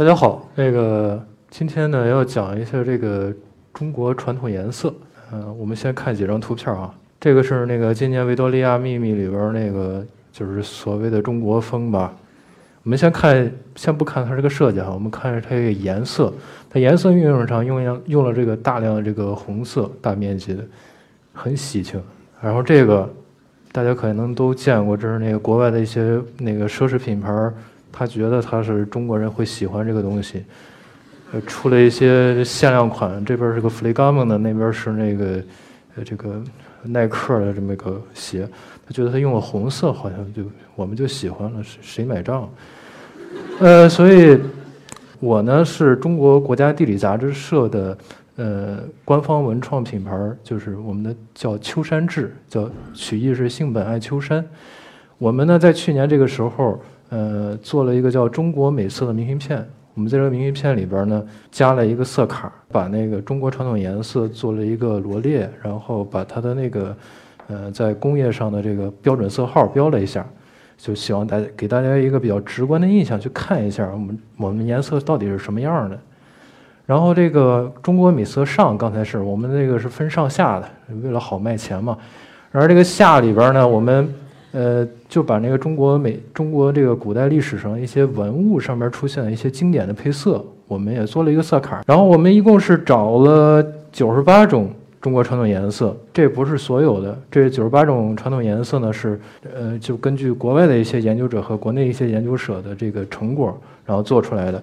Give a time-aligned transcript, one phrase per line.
[0.00, 3.30] 大家好，那个今天呢要讲一下这个
[3.74, 4.94] 中国传统颜色。
[5.30, 6.90] 嗯、我们先看几张图片啊。
[7.20, 10.02] 这个是那个今年维多利亚秘密里边那个
[10.32, 12.16] 就是所谓的中国风吧。
[12.82, 16.32] 我们先看，先不看它这个设计哈，我们看它这个颜色。
[16.70, 20.64] 它颜色运用上用用了这个大量的这个红色，大面积的，
[21.34, 22.02] 很喜庆。
[22.40, 23.06] 然后这个
[23.70, 27.30] 大家可能都见过，这是那个国外的一些那个奢侈品牌，
[27.92, 30.44] 他觉得他是中国人会喜欢这个东西，
[31.32, 35.42] 呃，出了一些限量款，这边是个弗雷伽蒙的，那边是那个
[35.96, 36.42] 呃这个
[36.82, 38.48] 耐克的这么一个鞋，
[38.86, 40.42] 他觉得他用了红色，好像就
[40.74, 42.48] 我们就喜欢了，谁谁买账？
[43.60, 44.38] 呃，所以
[45.18, 47.98] 我呢是中国国家地理杂志社的
[48.36, 54.44] 呃官方文创品牌，就是我们的叫秋山志，叫曲艺是性本爱秋山。
[55.18, 59.64] 我们呢在去年这个时候，呃，做了一个叫中国美色的明信片。
[59.94, 66.96] 我们在这个明信片里边呢，加了一个色卡，把那个中国传统颜色做了一个罗列，然后把它的那个
[67.48, 70.26] 呃在工业上的这个标准色号标了一下。
[70.78, 75.98] 就希望大家给大家一个比较直观的印象，去看一下我们我们颜色到底是什么样的。
[76.86, 80.66] 然后这个中国美色上，刚才是我们这个是分上下的，
[81.02, 81.98] 为了好卖钱嘛。
[82.50, 84.10] 而这个下里边呢，我们
[84.52, 91.82] 呃就把那个中国美中国这个古代历史上一些文物上面出现的一些经典的配色，我们也做了一个色卡。
[91.86, 94.70] 然后我们一共是找了九十八种。
[95.00, 99.18] 中国传统颜色，这不是所有的，这九十八种传统颜色呢是，
[99.50, 104.62] 呃，就根据国外的一些研究者和国内一些研究者的这个成果，然后做出来的，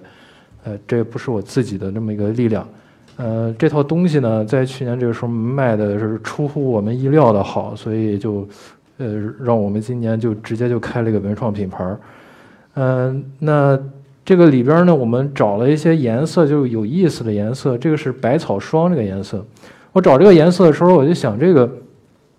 [0.62, 2.64] 呃，这不是我自己的这么一个力量，
[3.16, 8.46] 呃，这套东西呢，在去年这个时候卖的是出乎我们意料的好，所以就，
[8.98, 9.06] 呃，
[9.40, 11.98] 让我们今年就直接就开了一个文创品牌儿，
[12.74, 13.78] 嗯，那
[14.24, 19.44] 这个里边呢，我们找了一些颜色就有意思的颜色，这个是百草霜这个颜色。
[19.92, 21.70] 我找这个颜色的时候，我就想这个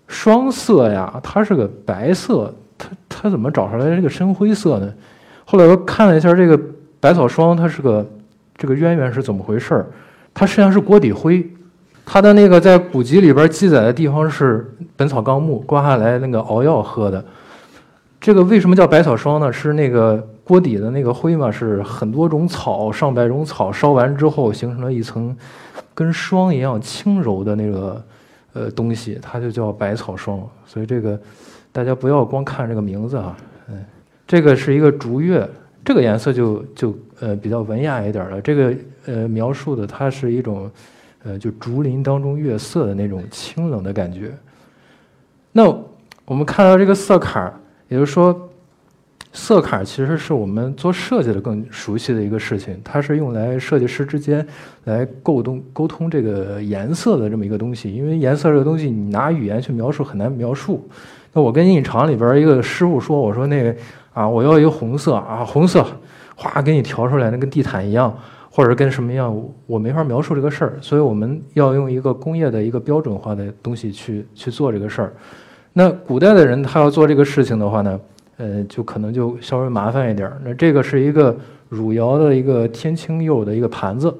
[0.06, 4.92] 双色呀，它是个白色，它它怎么找出来这个深灰色呢？
[5.44, 6.58] 后来我看了一下这个
[7.00, 8.06] 百草霜，它是个
[8.56, 9.86] 这个渊源是怎么回事儿？
[10.32, 11.44] 它实际上是锅底灰，
[12.06, 14.58] 它的那个在古籍里边记载的地方是
[15.00, 17.24] 《本草纲目》刮下来那个熬药喝的。
[18.20, 19.50] 这个为什么叫百草霜呢？
[19.50, 25.34] 是那个锅底的那个灰嘛，是很多种草，上百种草烧完之后形成了一层。
[25.94, 28.04] 跟霜一样轻柔的那个
[28.52, 30.38] 呃东西，它就叫百草霜。
[30.66, 31.18] 所以这个
[31.72, 33.34] 大家不要光看这个名字啊，
[33.70, 33.82] 嗯，
[34.26, 35.48] 这个是一个竹月，
[35.82, 38.38] 这个颜色就就呃比较文雅一点了。
[38.42, 38.74] 这个
[39.06, 40.70] 呃描述的它是一种
[41.24, 44.30] 呃就竹林当中月色的那种清冷的感觉。
[45.52, 45.64] 那
[46.24, 47.52] 我们看到这个色卡，
[47.88, 48.46] 也就是说。
[49.32, 54.44] 色卡其实是我们做设计的更熟悉的一个事情，它是用来设计师之间
[54.86, 57.94] 来沟通沟通这个颜色的这么一个东西。
[57.94, 60.84] 因为颜色这个东西，你拿语言去描述很难描述。
[61.32, 63.72] 那我跟印厂里边一个师傅说，我说那个
[64.12, 65.86] 啊，我要一个红色啊，红色，
[66.34, 68.12] 哗给你调出来，那跟地毯一样，
[68.50, 69.34] 或者跟什么样，
[69.66, 70.72] 我没法描述这个事儿。
[70.80, 75.12] 所以我们要用一个工业的一个标准化的东西去去做这个事儿。
[75.72, 78.00] 那古代的人他要做这个事情的话呢？
[78.38, 80.40] 呃，就可能就稍微麻烦一点儿。
[80.42, 81.36] 那这个是一个
[81.68, 84.16] 汝窑的一个天青釉的一个盘子，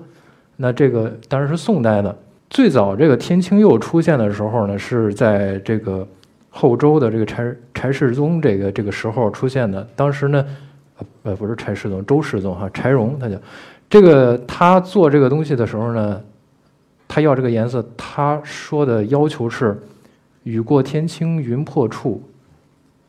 [0.56, 2.14] 那这个当然是宋代的。
[2.50, 6.06] 最早这个天青釉出现的时候呢，是在这个
[6.50, 9.88] 后周的这个柴柴世宗这个这个时候出现的。
[9.96, 10.44] 当时呢，
[11.22, 13.36] 呃，不是柴世宗，周世宗哈，柴荣他就
[13.90, 16.22] 这个他做这个东西的时候呢，
[17.08, 19.76] 他要这个颜色，他说的要求是
[20.44, 22.22] 雨过天青云破处。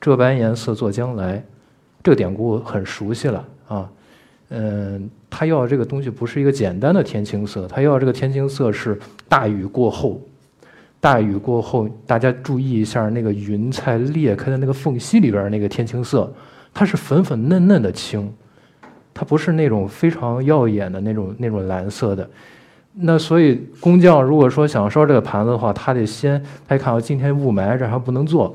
[0.02, 1.46] 这般颜色作将来，
[2.02, 3.88] 这个典故很熟悉了啊。
[4.50, 9.00] 嗯，他要这个东西不是一个简单的天青色，他要这个天青色是
[9.30, 10.20] 大雨过后，
[11.00, 16.34] 大雨过后，大家注意一下那个云彩裂开的那个缝隙里边那个天青色，
[16.74, 18.34] 它是粉粉嫩嫩的青，
[19.14, 22.30] 它不是那种非常耀眼的那种那种蓝色的。
[22.94, 28.54] 那所以工匠如果说想烧这个盘子的话，他得先他一看，今天雾霾，这还不能做。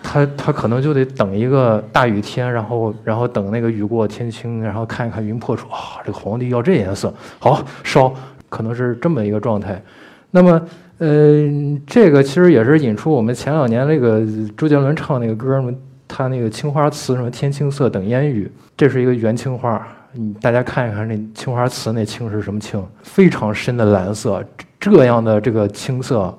[0.00, 8.14] 他他可能就得等一个大雨天，然后然后等那个雨过天晴，然后看一看云破处啊，这个皇帝要这颜色，好烧，
[8.48, 9.82] 可能是这么一个状态。
[10.30, 10.62] 那么，
[10.98, 11.48] 呃，
[11.86, 14.22] 这个其实也是引出我们前两年那个
[14.56, 15.72] 周杰伦唱那个歌嘛，
[16.16, 22.80] 他那个青花瓷什么天青色等烟雨，这是一个元青花，你大家看一看那青花瓷那青是什么青？
[23.02, 24.40] 非常深的蓝色，
[24.78, 26.32] 这样的这个青色，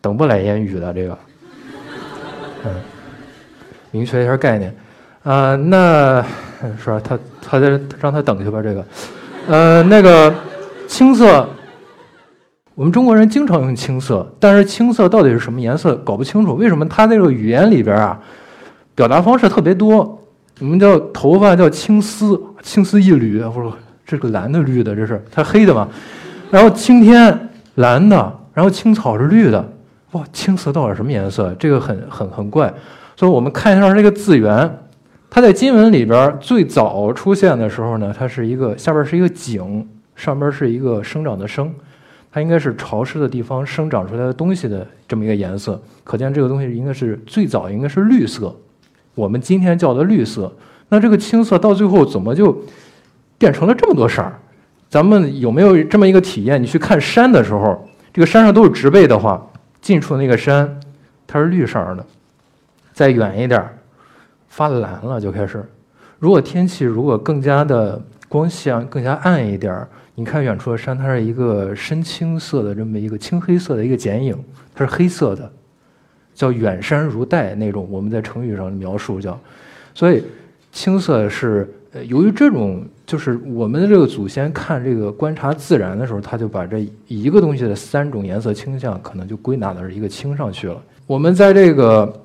[0.00, 1.18] 等不来烟雨的这个。
[2.64, 2.74] 嗯，
[3.90, 4.74] 明确一下概念，
[5.24, 6.24] 啊，那
[6.82, 6.98] 是吧？
[7.04, 8.86] 他他在让他等去吧，这个，
[9.46, 10.34] 呃，那个
[10.88, 11.46] 青色，
[12.74, 16.54] 我们中国人经常用青色，但是青色到底是什么颜色搞不清楚。
[16.54, 18.18] 为什么他那个语言里边啊，
[18.96, 20.20] 表达方式特别多？
[20.58, 23.70] 我们叫头发叫青丝，青丝一缕，或者
[24.06, 25.86] 这个蓝的绿的，这是它黑的嘛？
[26.50, 28.16] 然后青天蓝的，
[28.54, 29.72] 然后青草是绿的，
[30.12, 31.54] 哇，青色到底什么颜色？
[31.58, 32.72] 这个很很很怪。
[33.16, 34.78] 所以我们看一下这个字源，
[35.28, 41.70] 它在金文里边最早出现的时候呢，它是一个下边是一个井，上边是一个生长的生，
[42.32, 45.78] 它应该是潮湿的地方生长出来的东西的这么一个颜色。
[46.02, 48.54] 可见这个东西应该是最早应该是绿色，
[49.16, 50.52] 我们今天叫的绿色。
[50.88, 52.56] 那这个青色到最后怎么就
[53.36, 54.38] 变成了这么多色儿？
[54.88, 56.62] 咱们有没有这么一个体验？
[56.62, 59.44] 你去看山的时候，这个山上都是植被的话，
[59.80, 60.78] 近处那个山
[61.26, 62.06] 它是绿色的。
[62.92, 63.76] 再远一点儿，
[64.48, 65.64] 发蓝了就开始。
[66.20, 74.38] 如果天气如果更加的光线更加暗一点儿，你看远处的山，它是一个深青色的这么一个青黑色的一个剪影，
[74.74, 75.52] 它是黑色的，
[76.36, 77.84] 叫远山如黛那种。
[77.90, 79.36] 我们在成语上描述叫，
[79.92, 80.22] 所以
[80.70, 90.80] 青色是呃，由于这种就是我们的这个祖先看这个观察自然的时候，他就把这一个东西的三种颜色倾向可能就归纳到一个青上去了。
[91.08, 92.22] 我们在这个。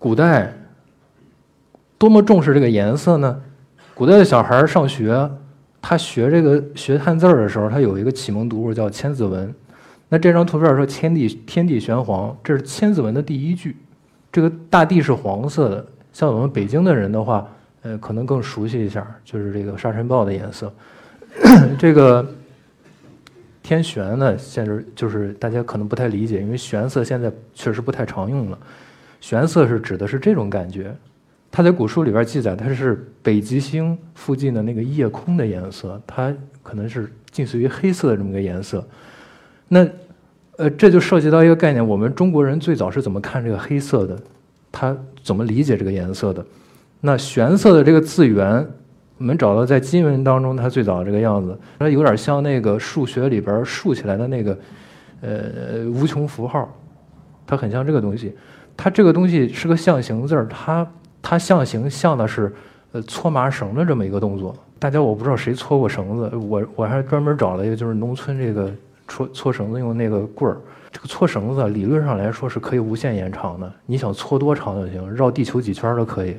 [0.00, 0.54] 古代
[1.98, 3.42] 多么重视这个颜色呢？
[3.94, 5.28] 古代的小孩上学，
[5.82, 9.48] 他学这个学汉字的时候，他有一个启蒙读物叫《千字文》。
[10.08, 13.76] 那这张图片说“天地天地玄黄”，这是《千字文》的第一句。
[14.32, 17.46] 这个大地是黄色的，像我们北京的人的话，
[17.82, 20.72] 呃，可能更熟悉一下，就是这个沙尘暴的颜色。
[21.78, 22.26] 这个
[23.62, 28.58] 天玄呢，现在就是大家可能不太理解，因为玄色现在确实不太常用了。
[29.20, 30.94] 玄色是指的是这种感觉，
[31.50, 38.86] 它在古书里边记载，它是北极星附近的那个夜空的颜色，它可能是近似于黑色的这么个颜色。
[39.68, 39.86] 那，
[40.56, 44.18] 呃，这就涉及到一个概念，我们中国人最早是怎么看这个黑色的？
[44.72, 46.44] 他怎么理解这个颜色的？
[47.00, 48.66] 那玄色的这个字源，
[49.18, 54.58] 我们找到在金文当中，它最早这个样子，它有点像那个数学里边竖起来的那个，
[55.20, 56.68] 呃，无穷符号，
[57.46, 58.34] 它很像这个东西。
[58.76, 60.86] 它这个东西是个象形字儿，它
[61.20, 62.54] 它象形像的是
[62.92, 64.54] 呃搓麻绳的这么一个动作。
[64.78, 68.72] 大家我不知道谁搓过绳子，我我还专门找了一个就是农村这个
[69.08, 70.60] 搓搓绳子用那个棍儿。
[70.92, 76.36] 这个搓绳子理论上来说是可以无限延长的，你想搓多长就行，绕地球几圈都可以。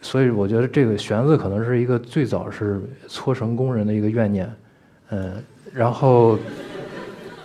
[0.00, 4.52] 所以我觉得这个弦子可能是一个最早是搓绳工人的一个怨念，
[5.10, 6.38] 嗯，然后，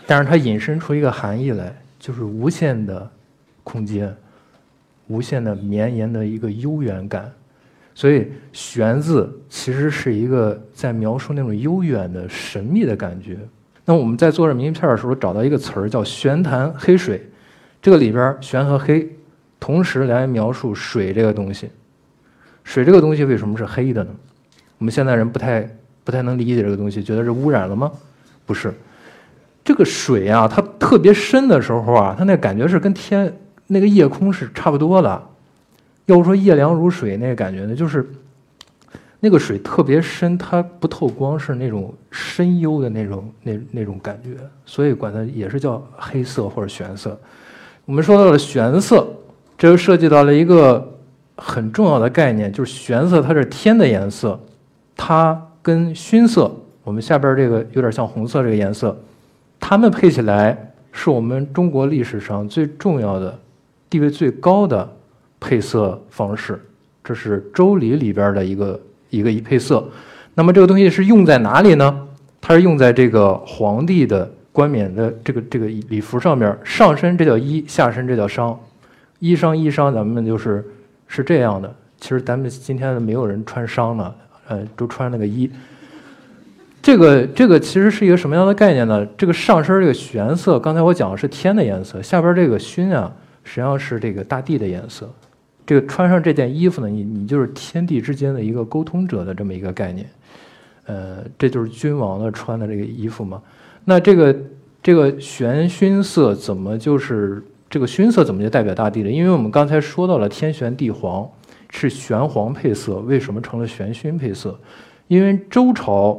[0.07, 3.11] 但是它引申出一个含义来，就是无限的。
[3.69, 4.15] 空间，
[5.07, 7.29] 无限的绵延的一个悠远感，
[7.93, 13.37] 所以“玄”字其实是一个在描述那种悠远的神秘的感觉。
[13.89, 17.25] 那我们在做这名片的时候，找到一个词儿叫“玄潭黑水”，
[17.81, 19.09] 这个里边“玄”和“黑”
[19.61, 21.69] 同时来描述水这个东西。
[22.65, 24.09] 水这个东西为什么是黑的呢？
[24.77, 25.67] 我们现在人不太
[26.03, 27.89] 不太能理解这个东西，觉得是污染了吗？
[28.45, 28.73] 不是，
[29.63, 33.33] 这个水啊，它特别深的时候啊，它那感觉是跟天。
[33.69, 35.21] 那个夜空是差不多的，
[36.05, 38.09] 要说夜凉如水那个感觉呢，就是
[39.19, 47.19] 那个水特别深，它不透光，是那种深幽的那种那那种感觉，所以管它也是叫黑色或者玄色。
[47.85, 49.07] 我们说到了玄色，
[49.57, 50.87] 这就涉及到了一个
[51.35, 54.39] 很重要的概念，就是玄色它是天的颜色，
[54.95, 56.51] 它跟熏色，
[56.83, 58.95] 我们下边这个有点像红色这个颜色，
[59.59, 63.39] 它们配起来是我们中国历史上最重要的。
[63.89, 64.87] 地位最高的
[65.39, 66.61] 配色方式，
[67.01, 68.77] 这是《周礼》里边的一个
[69.09, 69.83] 一个一配色。
[70.35, 72.07] 那么这个东西是用在哪里呢？
[72.41, 78.55] 它是用在这个皇帝的冠冕的这个这个礼服上面，上身这叫衣，下身这叫裳。
[79.19, 80.63] 衣裳衣裳，咱们就是
[81.07, 81.73] 是这样的。
[81.99, 84.15] 其实咱们今天没有人穿裳了，
[84.47, 85.49] 呃，都穿那个衣。
[86.81, 89.05] 这个这个其实是一个什么样的概念呢？
[89.17, 93.11] 这个上身这个玄色，刚才我讲的是天的颜色，下边这个熏啊。
[93.43, 95.09] 实际上是这个大地的颜色，
[95.67, 100.09] 这个穿上这件衣服呢，你你就是天地之间的一个沟通者的这么一个概念，
[100.85, 103.41] 呃，这就是君王的穿的这个衣服嘛。
[103.83, 104.35] 那这个
[104.81, 109.11] 这个玄熏色怎么就是这个熏色怎么就代表大地的？
[109.11, 111.29] 因为我们刚才说到了天玄地黄
[111.69, 114.57] 是玄黄配色，为什么成了玄熏配色？
[115.09, 116.17] 因为周朝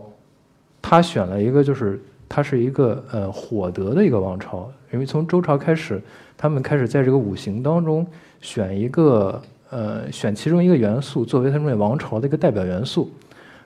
[0.82, 5.98] 他选了一个就是它是一个呃火德的一个王朝，因为从周朝开始。
[6.40, 8.06] 他们开始在这个五行当中
[8.40, 9.40] 选一个
[9.70, 13.10] 呃，选其中一个元素作为他们王朝的一个代表元素。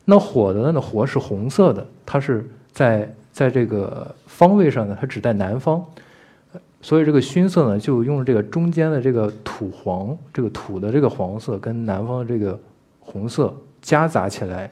[0.04, 0.80] 那火的呢？
[0.80, 5.80] 火是红色的，它是在在这个方位上呢，它指在南方，
[6.80, 12.58] 所以这个熏色呢，就用这个中间的这个土黄，这个土的这个黄色跟南方的这个
[12.98, 14.68] 红色夹杂起来，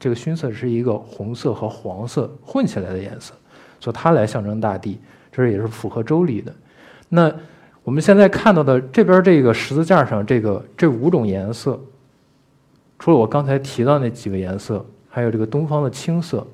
[0.00, 3.32] 这个熏色是一个红色和黄色混起来的颜色，
[3.78, 4.98] 所以它来象征大地，
[5.30, 6.52] 这也是符合周礼的。
[7.08, 7.32] 那
[7.88, 11.80] 我们现在看到的这边这个十字架上这个这五种颜色。
[12.98, 16.46] 除了我刚才提到那几个颜色，还有这个东方的青色。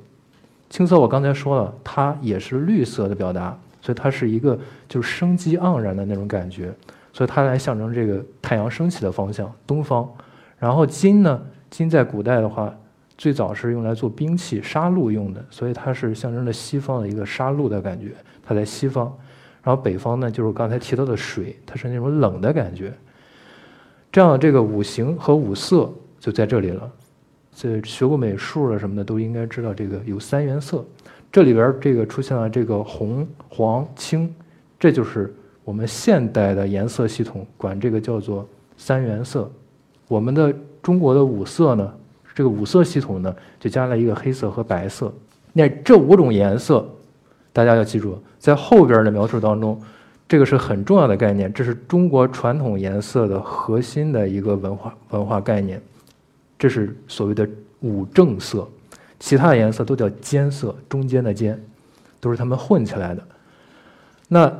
[0.70, 4.56] 青色我刚才说了，它也是绿色的表达，所以它是一个
[4.88, 6.72] 就是生机盎然的那种感觉，
[7.12, 10.08] 所以它来象征这个太阳升起的方向，东方。
[10.56, 12.72] 然后金呢，金在古代的话，
[13.18, 19.12] 最早是用来做兵器、杀戮用的，所以它是象征着西方的一个杀戮的感觉，它在西方。
[19.64, 22.92] 然后北方呢，就是刚才提到的水，它是那种冷的感觉。
[24.12, 25.92] 这样这个五行和五色。
[26.20, 26.90] 就在这里了，
[27.54, 30.82] 这学过美术了什么的都应该知道，这个有三原色，
[31.30, 34.34] 这里边这个出现了这个红、黄、青，
[34.80, 39.52] 这就是我们现代的颜色系统管这个叫做三原色。
[40.08, 40.50] 我们的
[40.82, 41.94] 中国的五色呢，
[42.34, 45.12] 这个五色系统呢就加了一个黑色和白色。
[45.52, 46.88] 那这五种颜色，
[47.54, 49.80] 大家要记住，在后边的描述当中，
[50.28, 55.80] 这个是很重要的概念，这是中国传统颜色的核心的一个文化文化概念。
[56.58, 57.48] 这是所谓的
[57.80, 58.66] 五正色，
[59.20, 61.58] 其他的颜色都叫间色，中间的间，
[62.20, 63.22] 都是它们混起来的。
[64.28, 64.52] 那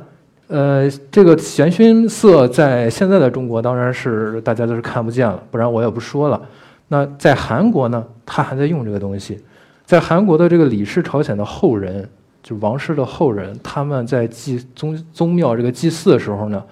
[0.47, 6.41] 呃，这个玄熏色在现在的中国当然是大家都是看不见了，不然我也不说了。
[6.87, 9.43] 那在韩国呢，他还在用这个东西。
[9.85, 12.07] 在韩国的这个李氏朝鲜的后人，
[12.45, 16.63] 就王室的后人，他们在祭宗宗庙这个祭祀的时候呢，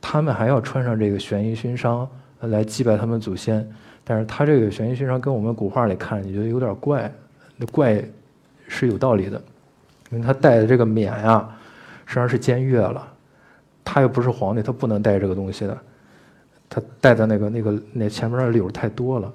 [0.00, 2.06] 他们还要穿上这个玄衣熏裳
[2.42, 3.68] 来祭拜他们祖先。
[4.04, 7.12] 但是他这个玄衣熏裳跟我们古画里看，你觉得有点怪，
[7.56, 8.00] 那怪
[8.68, 9.42] 是有道理的，
[10.12, 11.44] 因为他戴的这个冕呀，
[12.04, 13.04] 实际上是僭越了，
[13.84, 15.76] 他又不是皇帝，他不能戴这个东西的，
[16.70, 19.32] 他戴的那个那个那前面的柳太多了，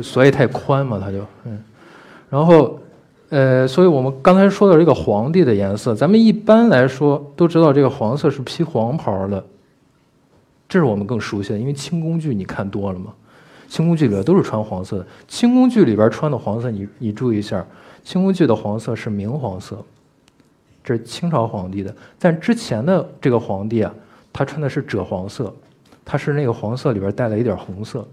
[0.00, 1.62] 所以太宽嘛，他就嗯，
[2.30, 2.80] 然后
[3.34, 9.44] 呃，所以我们刚才说的这个皇帝的颜色，咱们一般来说都知道这个黄色是披黄袍的，
[10.68, 13.12] 这是我们更熟悉的，因为清宫剧你看多了嘛。
[13.66, 15.06] 清宫剧里边都是穿黄色的。
[15.26, 17.66] 清宫剧里边穿的黄色，你你注意一下，
[18.04, 19.84] 清宫剧的黄色是明黄色，
[20.84, 21.92] 这是清朝皇帝的。
[22.20, 23.92] 但之前的这个皇帝啊，
[24.32, 25.52] 他穿的是赭黄色，
[26.04, 28.06] 他是那个黄色里边带了一点红色。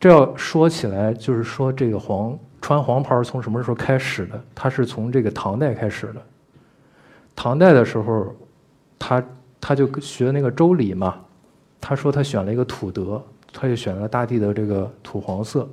[0.00, 4.40] 这要说起来，就是说这个黄穿黄袍从什么时候开始的？
[4.54, 6.22] 他是从这个唐代开始的。
[7.34, 8.34] 唐代的时候，
[8.98, 9.24] 他
[9.60, 11.16] 他就学那个周礼嘛，
[11.80, 13.22] 他说他选了一个土德。
[13.50, 15.66] 他就选了大地的这个土黄色，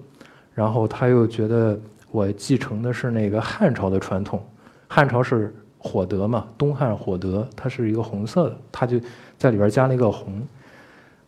[0.54, 1.78] 然后他又觉得
[2.10, 4.42] 我继承的是那个汉朝的传统，
[4.88, 8.98] 汉朝是火德嘛，东汉火德，它是一个红色的，他就
[9.38, 10.42] 在里边加了一个红，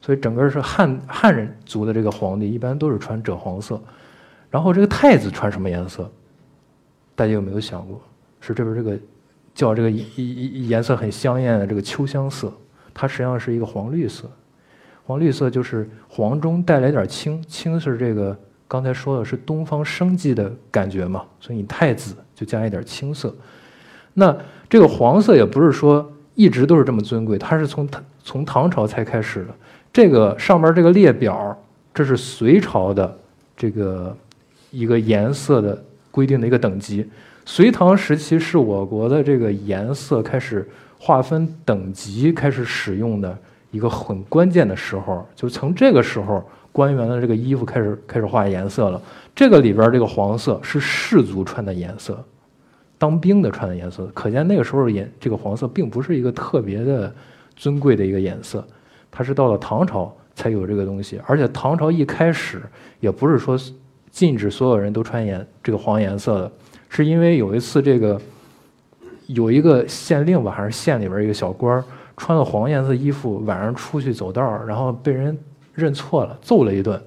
[0.08, 3.78] 所以整个是汉汉人族的这个皇帝一般都是穿赭黄色，
[4.50, 6.10] 然后这个太子穿什么颜色？
[7.14, 8.00] 大家有没有想过？
[8.40, 8.98] 是这边这个
[9.54, 12.50] 叫这个颜色很香艳的这个秋香色，
[12.94, 14.32] 它实际上是一个黄绿色。
[15.04, 18.34] 黄绿色就是黄中带来点青，青是这个
[18.66, 23.36] 刚才说的是东方生机的感觉嘛，所以你太子就加一点青色。
[24.14, 24.34] 那
[24.70, 29.54] 这个黄色也不是说一直都是这么尊贵，它是从唐从唐朝才开始的。
[29.92, 31.58] 这个上面这个列表，
[31.94, 33.18] 这是隋朝的
[33.56, 34.16] 这个
[34.72, 37.08] 一个颜色的规定的一个等级。
[37.46, 40.68] 隋唐时期是我国的这个颜色开始
[41.00, 43.38] 划分等级开始使用的。
[43.70, 46.42] 一个很关键的时候，就从这个时候，
[46.72, 49.00] 官员的这个衣服开始开始画颜色了。
[49.36, 52.18] 这个里边这个黄色是士族穿的颜色，
[52.98, 54.10] 当兵的穿的颜色。
[54.14, 57.14] 可见那个时候颜这个黄色并不是一个特别的
[57.58, 58.66] 尊贵的一个颜色，
[59.18, 61.20] 它是到了唐朝才有这个东西。
[61.26, 62.62] 而且唐朝一开始
[63.00, 63.58] 也不是说
[64.12, 66.52] 禁止所有人都穿颜这个黄颜色的，
[66.88, 68.22] 是因为有一次这个
[69.26, 71.84] 有一个县令吧，还是县里边一个小官儿。
[72.16, 75.36] 穿了黄颜色衣服，晚上出去走道儿然后被人
[75.74, 77.02] 认错了，揍了一顿。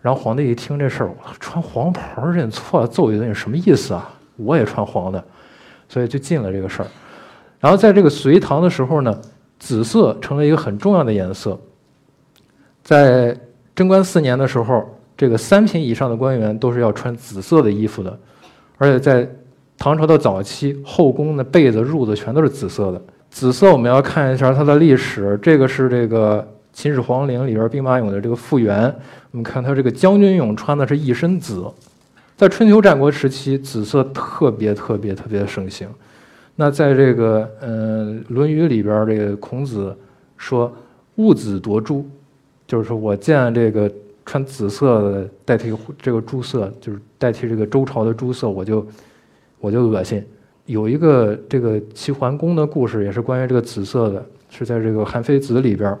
[0.00, 4.10] 然后皇帝一听这事儿，穿黄袍认错了，揍一顿，什么意思啊？
[4.36, 5.22] 我也穿黄的，
[5.88, 6.88] 所以就禁了这个事儿。
[7.58, 9.18] 然后在这个隋唐的时候呢，
[9.58, 11.58] 紫色成了一个很重要的颜色。
[12.82, 13.36] 在
[13.74, 18.18] 贞观四年的时候，这个三品以上的官员都是要穿紫色的衣服的，
[18.76, 19.28] 而且在
[19.76, 23.02] 唐朝的早期，后宫的被子、褥子全都是紫色的。
[23.30, 28.84] 紫色我们要看一下它的历史，这个是这个秦始皇陵里边兵马俑的这个复原，
[29.30, 31.64] 我们看他这个将军俑穿的是一身紫。
[32.36, 35.86] 在春秋战国时期，紫色特别特别特别盛行。
[36.60, 39.96] 那在这个嗯《论语》里边，这个孔子
[40.36, 40.74] 说
[41.14, 42.04] “物紫夺朱”，
[42.66, 43.88] 就是说我见这个
[44.26, 48.84] 穿紫色的代替这个朱色，就是代替这个周朝的朱色，我就
[49.60, 50.20] 我就恶心。
[50.66, 55.96] 有一个这个齐桓公的故事，也是关于这个紫色的，是在这个《韩非子》里边。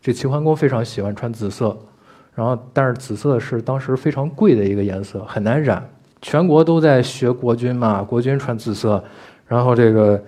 [0.00, 1.76] 这齐桓公非常喜欢穿紫色。
[2.36, 5.84] 然后，但是紫色是当时非常贵的一个颜色，很难染。
[6.24, 9.04] 全国都在学国君嘛，国君穿紫色。
[9.46, 10.24] 然后这个，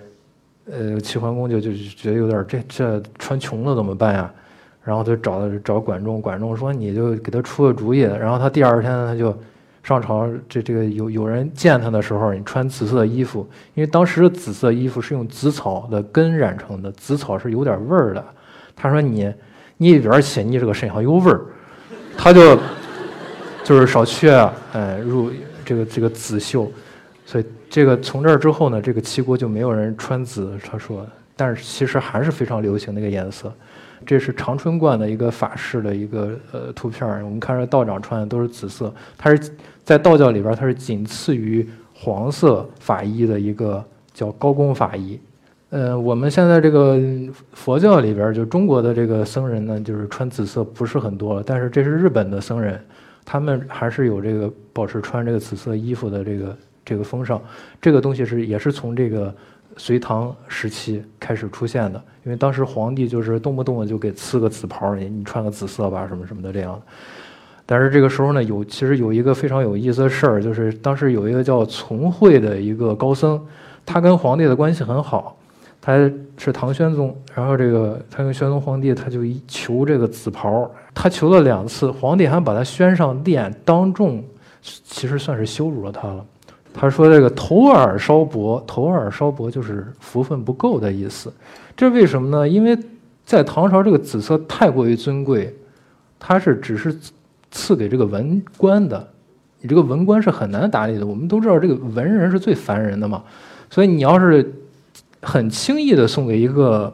[0.71, 4.31] 呃，齐桓公就就觉得有点这这穿穷了怎么办呀？
[4.83, 8.01] 然后就找找管仲，管仲说你就给他出个主意。
[8.01, 9.35] 然后他第二天他就
[9.81, 13.39] 上朝，这这个有有人见他的时候，你穿紫色衣服，
[13.73, 18.23] 因为当时的紫色衣服是用紫草的根染成的，紫草是有点味儿的。
[18.75, 19.33] 他说你
[19.77, 21.41] 你一边去，你这个身上有味儿。
[22.15, 22.55] 他就
[23.63, 24.29] 就是少去，
[24.73, 25.31] 哎，入
[25.67, 26.71] 这个这个紫绣，
[27.25, 30.57] 所以这个从这儿之后呢，这个齐国就没有人穿紫。
[30.63, 31.05] 他说，
[31.35, 33.51] 但是其实还是非常流行那个颜色。
[34.05, 39.51] 这是长春观的一个法式的一个呃图片我们看这道长穿的都是紫色，他是
[39.83, 43.83] 在道教里边，他是仅次于黄色法衣的一个
[44.13, 45.19] 叫高公法衣。
[45.71, 46.97] 呃，我们现在这个
[47.51, 51.43] 佛教里边，就中国的这个僧人呢，就是穿紫色不是很多了。
[51.45, 52.79] 但是这是日本的僧人，
[53.29, 57.41] 他们还是有这个保持穿这个紫色衣服的这个这个风尚。
[57.81, 59.35] 这个东西是也是从这个
[59.75, 66.81] 隋唐时期开始出现的，因为当时皇帝就是动不动的就给赐个紫袍，你你穿个紫色吧，什么什么的这样。
[67.65, 73.45] 但是这个时候呢，有其实有一个非常有意思的事儿，就是当时有一个叫从惠的一个高僧，
[73.85, 75.37] 他跟皇帝的关系很好。
[75.87, 75.95] 他
[76.37, 84.21] 是唐玄宗，然后这个他跟玄宗皇帝，他就一求这个紫袍，他求了两次，皇帝还把他宣上殿，当众，
[84.61, 86.25] 其实算是羞辱了他了。
[86.73, 91.31] 他说这个头耳稍薄，头耳稍薄就是福分不够的意思。
[91.77, 92.45] 这为什么呢？
[92.45, 92.77] 因为
[93.23, 95.55] 在唐朝这个紫色太过于尊贵，
[96.19, 96.93] 它是只是
[97.49, 99.07] 赐给这个文官的，
[99.61, 101.07] 你这个文官是很难打理的。
[101.07, 103.23] 我们都知道这个文人是最烦人的嘛，
[103.69, 104.53] 所以你要是。
[105.27, 106.91] 很轻易的送给一个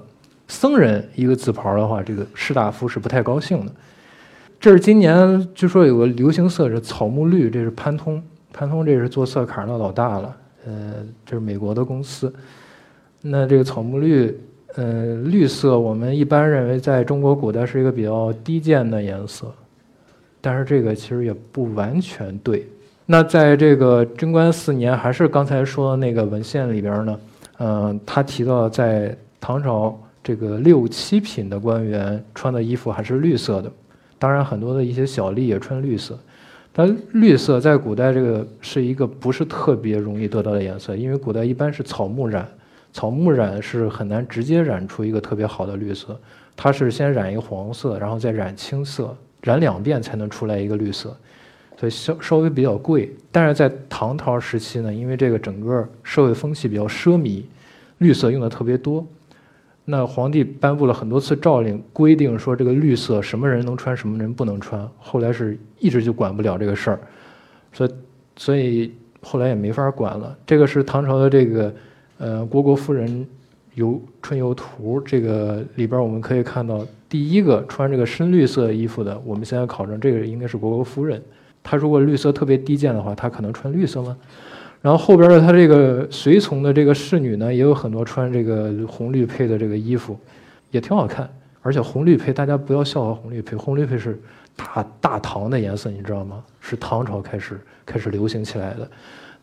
[0.47, 3.71] 僧人一个紫袍的话，这个士大夫是不太高兴的。
[4.59, 8.19] 这是今年据说有个流行色是草木绿，这是潘通，
[8.51, 10.35] 潘通这是做色卡的老大了。
[10.65, 12.33] 呃，这是美国的公司。
[13.21, 14.35] 那这个草木绿，
[14.77, 19.53] 呃，绿色我们一般认为在中国古代是一个比较低贱的颜色，
[20.41, 22.67] 但是这个其实也不完全对。
[23.05, 27.19] 那在这个贞观四年，还是刚才说的那个文献里边呢？
[27.59, 33.71] 嗯，他提到在唐朝这个六七品的官员穿的衣服还是绿色的，
[34.17, 36.17] 当然很多的一些小吏也穿绿色，
[36.71, 42.47] 但绿色在古代这个是一个不是特别容易得到的颜色，因为古代一般是草木染，
[42.91, 46.19] 草木染是很难直接染出一个特别好的绿色，
[46.55, 51.15] 它是先染一个黄色，然后再染青色，染两遍才能出来一个绿色。
[51.77, 57.43] 所以稍稍微比较贵，但是在唐朝时期呢，因为这个整个社会风气比较奢靡，
[57.97, 59.05] 绿色用的特别多。
[59.85, 64.89] 那皇帝颁布了很多次诏令，规定说这个绿色什么人能穿，什么人不能穿。
[64.97, 66.99] 后来是一直就管不了这个事儿，
[67.73, 67.91] 所以
[68.37, 70.37] 所以后来也没法管了。
[70.45, 71.73] 这个是唐朝的这个
[72.17, 73.27] 呃《虢国夫人
[73.73, 81.21] 游春游图》，这个里边我们可以看到第一个穿这个深绿色衣服的，我们现在考证这个应该是虢国夫人。
[81.63, 84.15] 他如果绿色特别低贱的话，他可能穿绿色吗？
[84.81, 90.19] 然后后边的他这个随从的这个侍女呢，也有很多穿这个红绿配的这个衣服，
[90.71, 91.29] 也挺好看。
[91.61, 94.21] 而且红绿配，大家不要笑话红绿配，红绿配是
[94.57, 96.43] 大大唐的颜色，你知道吗？
[96.59, 98.85] 是唐朝开始开始流行起来的。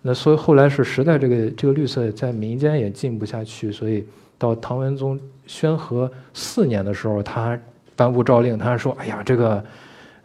[0.02, 4.04] 那所以后来是实在这个这个绿色在民间也进不下去，所以
[4.36, 7.58] 到唐文宗宣和四年的时候，他
[7.96, 9.64] 颁布诏令，他说：“哎呀，这个。”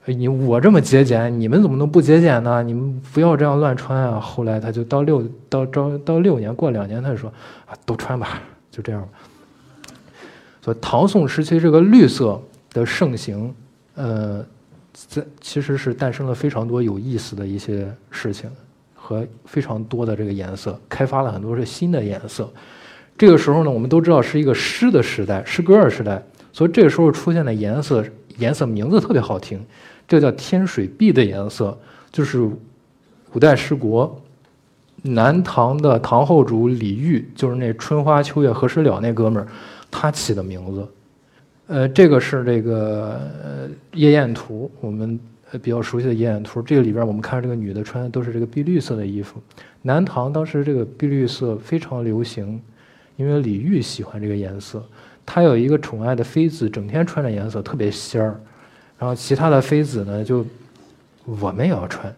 [0.08, 2.62] 你我这么节俭，你们怎么能不节俭呢？
[2.62, 4.20] 你们不要这样乱穿啊！
[4.20, 7.28] 后来他就到六到招到六年过两年，他就说
[7.66, 8.40] 啊，都穿吧，
[8.70, 9.08] 就这样。
[10.62, 12.40] 所以唐宋时期这个绿色
[12.72, 13.54] 的盛行，
[13.96, 14.46] 呃，
[14.94, 18.50] 在其实是诞生了非常多有意思的一些事情
[18.94, 22.48] 和非常多的这个颜色，开发了很多是新的颜色。
[23.18, 26.22] 这个时候呢，我们都知道是一个诗的时代，诗歌的时代，
[26.54, 28.06] 所以这个时候出现的颜色
[28.38, 29.60] 颜色名字特别好听。
[30.08, 31.78] 这叫天水碧的颜色，
[32.12, 32.50] 就是
[33.32, 34.22] 古代十国
[35.02, 39.48] 南唐的唐后主李煜，就是那春花秋月何时了那哥们儿，
[39.92, 40.88] 他起的名字。
[41.68, 45.20] 呃，这个是这个呃夜宴图，我们
[45.62, 46.62] 比较熟悉的夜宴图。
[46.62, 49.42] 这个里边我们看这个女的穿的都是这个碧绿色的衣服。
[49.82, 52.62] 南唐当时这个碧绿色非常流行，
[53.16, 54.84] 因为李煜喜欢这个颜色。
[55.26, 58.40] 他有一个宠爱的妃子，整天穿着颜色特别仙儿。
[58.98, 60.46] 然后其他的妃子呢，就
[61.26, 62.14] 我们也要穿，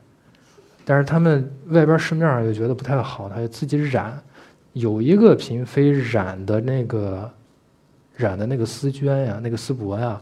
[0.85, 4.17] 但是他们外边市面上又觉得不太好，他就自己染。
[4.73, 7.31] 有一个嫔妃染的那个
[8.15, 10.21] 染的那个丝绢呀，那个丝帛呀，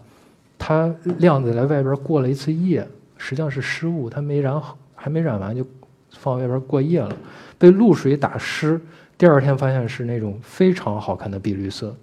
[0.57, 2.87] 她晾在来外边过了一次夜，
[3.17, 5.65] 实际上是失误，她没染好，还没染完就
[6.11, 7.13] 放外边过夜了，
[7.57, 8.79] 被露水打湿，
[9.17, 11.93] 第二天发现是那种非常好看的碧绿色。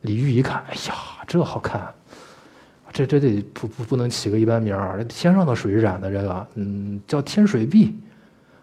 [0.00, 0.94] 李煜一看，哎呀，
[1.26, 1.86] 这好看，
[2.92, 7.96] 这这得不不不能起个一般名儿，天上的水染的这个，嗯，叫天水碧，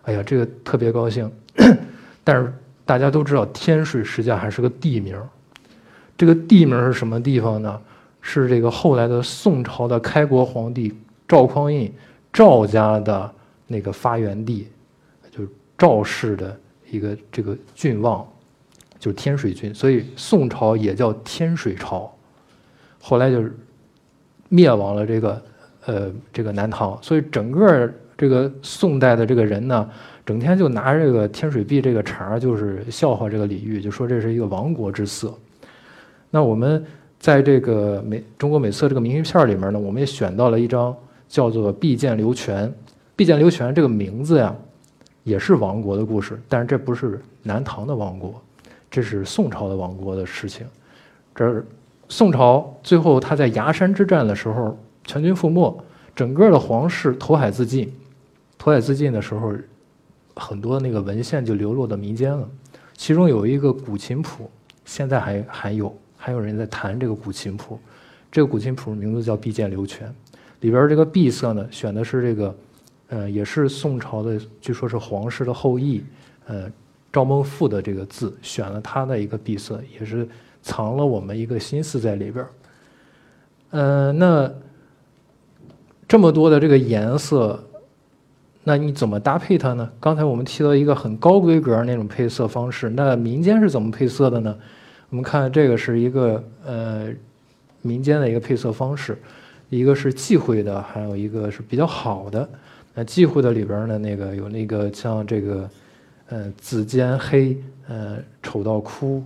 [0.04, 1.32] 哎呀，这个特别高兴，
[2.24, 2.54] 但是。
[2.88, 5.22] 大家都知道，天水实际上还是个地名。
[6.18, 7.82] 这个地名是什么地方呢？
[8.22, 10.96] 是这个后来的宋朝的开国皇帝
[11.28, 11.92] 赵匡胤
[12.32, 13.30] 赵家的
[13.68, 14.70] 那个发源地，
[15.30, 16.58] 就是赵氏的
[16.90, 18.26] 一个这个郡望，
[18.98, 19.76] 就是天水郡。
[19.76, 22.10] 所以宋朝也叫天水朝。
[23.02, 23.54] 后来就是
[24.50, 25.42] 灭亡了这个
[25.86, 29.90] 呃这个南唐，所以整个这个宋代的这个人呢。
[30.28, 35.34] 整天就拿这个天水碧这个茬就是笑话这个李煜，就说这是一个亡国之色。
[36.30, 36.86] 那我们
[37.18, 40.94] 在这个美中国美色这个明信片里面呢，我们也选到了一张
[41.30, 42.68] 叫做《碧剑流泉》。
[43.16, 44.54] 碧剑流泉这个名字呀，
[45.24, 48.36] 也是亡国的故事，但是这不是南唐的亡国，
[48.92, 50.68] 这是宋朝的亡国的事情。
[51.34, 51.64] 这
[52.10, 55.84] 宋朝最后他在崖山之战的时候全军覆没，
[56.16, 57.92] 整个的皇室投海自尽。
[58.58, 59.54] 投海自尽的时候。
[60.40, 62.48] 很多那个文献就流落到民间了，
[62.94, 64.48] 其中有一个古琴谱，
[64.86, 67.80] 现在还还有还有人在弹这个古琴谱，
[68.32, 70.08] 这个古琴谱名字叫《碧剑流泉》，
[70.60, 72.56] 里边这个碧色呢选的是这个，
[73.08, 76.04] 呃，也是宋朝的，据说是皇室的后裔，
[76.46, 76.72] 呃，
[77.12, 80.30] 赵孟頫的这个字，选了他的一个碧色，也是
[80.62, 82.50] 藏了我们一个心思在里边儿。
[83.72, 84.52] 呃，那
[86.08, 87.64] 这么多的这个颜色。
[88.64, 89.90] 那你怎么搭配它呢？
[89.98, 94.54] 刚才我们提到一个很高规格那种配色方式，那民间是怎么配色的呢？
[95.10, 97.08] 我们看这个是一个呃
[97.82, 99.18] 民间的一个配色方式，
[99.70, 102.50] 一个是忌讳的，还有一个是比较好的。
[102.94, 105.70] 那忌讳的里边呢，那个有那个像这个
[106.28, 107.56] 呃紫兼黑，
[107.88, 109.24] 呃丑到哭，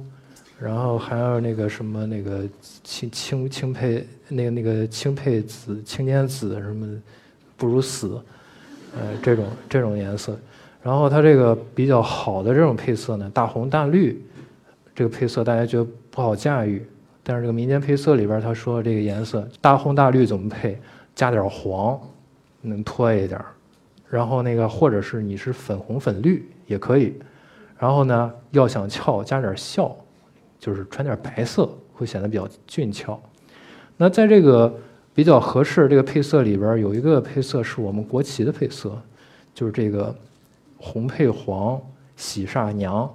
[0.62, 2.48] 然后还有那个什么那个
[2.84, 7.02] 青青青配那个那个青配紫青年紫什么
[7.58, 8.22] 不如死。
[8.94, 10.38] 呃，这种这种颜色，
[10.84, 14.22] 然后它这个比较好的这种配色呢，大红大绿，
[14.94, 16.86] 这个配色大家觉得不好驾驭，
[17.24, 20.78] 但是这个民间配色里边他说这个颜色大红大绿怎么配？
[21.16, 21.98] 加点黄，
[22.60, 23.40] 能脱一点
[24.10, 27.14] 然后那个或者是你是粉红粉绿也可以，
[27.80, 29.96] 然后呢要想俏加点笑，
[30.62, 33.22] 就是穿点白色会显得比较俊俏。
[33.98, 34.74] 那在这个。
[35.14, 38.98] 比较合适这个配色里边有一个配色是我们国旗的配色，
[39.54, 40.16] 就是这个
[40.78, 41.80] 红配黄
[42.16, 43.14] 喜煞娘，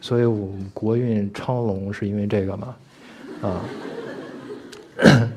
[0.00, 2.76] 所以我们国运昌隆是因为这个嘛，
[3.40, 3.62] 啊，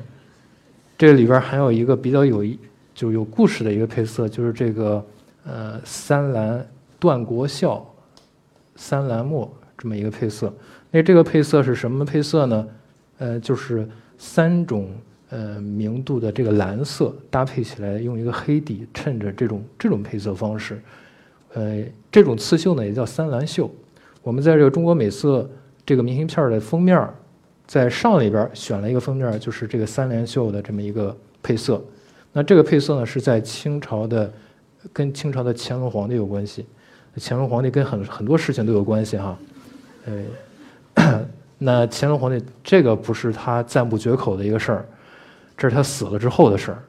[0.98, 2.44] 这里边还有一个比较有
[2.92, 5.06] 就有故事的一个配色，就是这个
[5.44, 7.88] 呃三蓝断国孝
[8.74, 10.52] 三蓝墨这么一个配色。
[10.90, 12.68] 那这个配色是什么配色呢？
[13.18, 14.90] 呃，就是三种。
[15.32, 20.82] 呃，明度的这个蓝色搭配起来，用一个黑底衬着这种这种配色方式，
[21.52, 23.70] 呃，这种刺绣呢也叫三蓝绣。
[24.24, 25.48] 我们在这个中国美色
[25.86, 27.08] 这个明信片的封面，
[27.64, 31.80] 在上里边选了一个封面，就是这个三蓝绣的这么一个配色。
[32.32, 34.32] 那这个配色呢是在清朝的，
[34.92, 36.66] 跟清朝的乾隆皇帝有关系。
[37.18, 39.38] 乾隆皇帝跟很很多事情都有关系哈，
[40.06, 40.24] 呃，
[41.62, 44.88] 那乾隆皇帝这个不是他赞不绝口的一个事儿。
[45.56, 46.82] 这是他死了之后的事儿，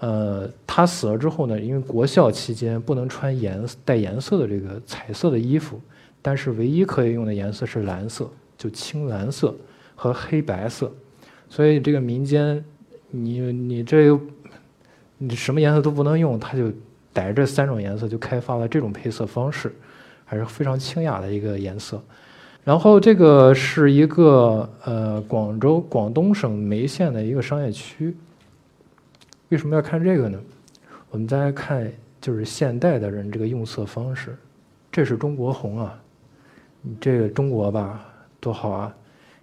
[0.00, 5.80] 呃，他死了之后呢，因为国孝期间不能穿颜带颜色的这个彩色的衣服，
[6.20, 9.54] 但是唯一可以用的颜色是蓝色，就青蓝色
[9.94, 10.92] 和黑白色，
[11.48, 12.64] 所以这个民间，
[13.12, 14.18] 你你这，
[15.18, 16.72] 你什么颜色都不能用，他就
[17.12, 19.72] 逮着这三种颜色就开发了这种配色方式，
[20.24, 22.02] 还是非常清雅的一个颜色。
[22.64, 28.16] 然后这个是一个呃广州广东省梅县的一个商业区。
[29.48, 30.38] 为什么要看这个呢？
[31.10, 34.36] 我们再来看就是现代的人这个用色方式。
[34.90, 35.98] 这是中国红啊，
[36.82, 38.04] 你这个中国吧
[38.38, 38.94] 多好啊！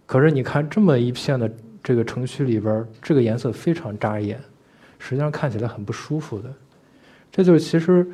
[0.06, 1.52] 可是你看这么一片的
[1.84, 4.40] 这个城区里边，这个颜色非常扎眼，
[4.98, 6.50] 实际上看起来很不舒服的。
[7.32, 8.08] 这就是其实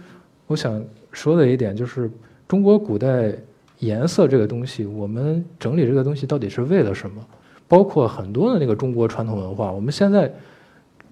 [0.48, 2.10] 我想说的一点，就是
[2.48, 3.34] 中国古代
[3.80, 7.26] 颜色这个东西，我们整理这个东西到底是为了什么？
[7.68, 10.32] 包括很多的那个中国传统文化，我们现在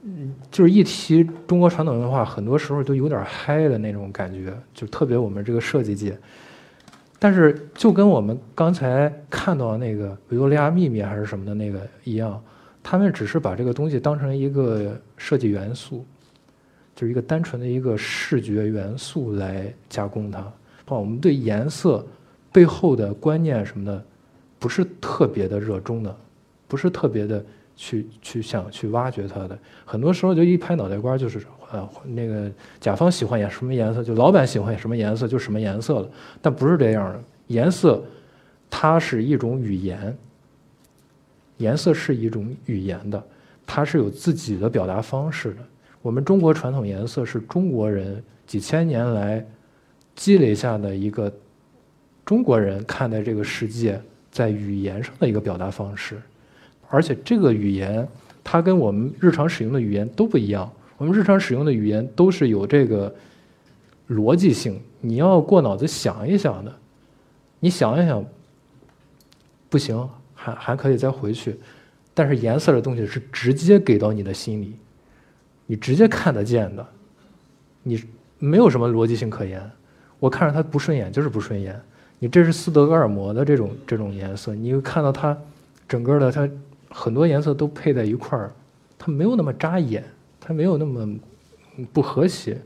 [0.03, 6.17] 嗯，就是一提中国传统文化，很多时候都有点嗨的那种感觉，就特别我们这个设计界。
[7.17, 12.41] 但是就跟我们刚才看到那个维多利亚秘密还是什么的那个一样，
[12.83, 16.05] 他们只是把这个东西当成一个设计元素，
[16.93, 20.39] 就是一个单纯的一个视觉元素来加工它。
[20.39, 20.53] 啊，
[20.87, 22.05] 我们对颜色
[22.53, 24.05] 背后的观念什么的，
[24.57, 26.15] 不是特别的热衷的。
[26.65, 31.39] 不是特别的去去想去挖掘它的，很多时候就一拍脑袋瓜就是
[31.71, 36.09] 呃那个甲方喜欢颜什么颜色，就老板喜欢什么颜色就什么颜色了。
[36.41, 38.03] 但不是这样的，颜色
[38.71, 40.17] 它是一种语言，
[41.57, 43.23] 颜色是一种语言的，
[43.67, 45.57] 它是有自己的表达方式的。
[46.01, 49.45] 我们中国传统颜色是中国人几千年来
[50.15, 51.31] 积累下的一个
[52.25, 56.21] 中国人看待这个世界在语言上的一个表达方式。
[56.89, 58.07] 而且这个语言，
[58.43, 60.71] 它跟我们日常使用的语言都不一样。
[60.97, 63.13] 我们日常使用的语言都是有这个
[64.09, 66.71] 逻辑性，你要过脑子想一想的。
[67.59, 68.23] 你想一想，
[69.69, 71.59] 不行，还还可以再回去。
[72.13, 74.75] 但是颜色的东西是直接给到你的心里，
[75.65, 76.85] 你直接看得见的，
[77.81, 78.03] 你
[78.37, 79.67] 没有什么逻辑性可言。
[80.19, 81.81] 我看着它不顺眼就是不顺眼。
[82.23, 85.37] 你这是斯德哥尔摩的这种这种颜色，你会看到它
[85.89, 86.49] 整个的它。
[86.89, 88.49] 很多颜色都配在一块儿，
[88.97, 90.01] 它没有那么扎眼，
[90.39, 91.19] 它没有那么
[91.91, 92.57] 不和谐。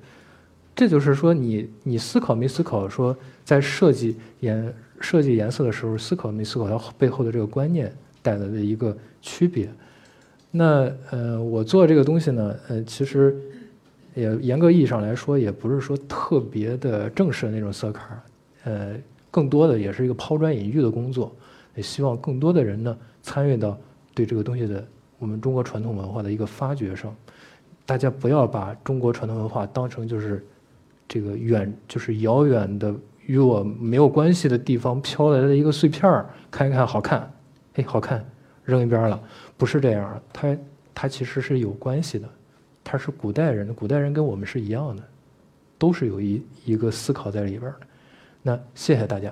[0.76, 2.88] 这就是说，你你思考没思考？
[2.88, 7.92] 说在设计颜设计颜色的时候，思考没思考它背后的这个观念
[8.22, 9.68] 带来的一个区别？
[10.52, 13.36] 那呃，我做这个东西呢，呃，其实
[14.14, 18.24] 也严格意义上来说，也不是说特别的正式的那种色卡，
[18.66, 18.94] 呃，
[19.38, 21.32] 更多的也是一个抛砖引玉的工作，
[21.76, 23.78] 也希望更多的人呢参与到。
[24.16, 24.84] 对这个东西的，
[25.20, 27.16] 我们中国传统文化的一个发掘上，
[27.86, 30.44] 大家不要把中国传统文化当成就是
[31.08, 32.92] 这个远，就是遥远的
[33.28, 37.32] 与我没有关系的地方飘来的一个碎片儿，看一看好看，
[37.76, 38.26] 哎，好看，
[38.64, 39.22] 扔一边了，
[39.56, 40.58] 不是这样，它
[40.96, 42.28] 它其实是有关系的，
[42.84, 45.04] 它是古代人的，古代人跟我们是一样的，
[45.78, 47.87] 都是有一一个思考在里边的。
[48.48, 49.30] 那谢谢大家。